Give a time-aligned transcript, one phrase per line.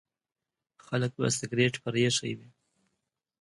[0.85, 2.49] خلک به سګریټ پرېښی وي.